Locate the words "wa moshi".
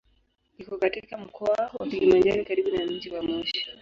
3.09-3.65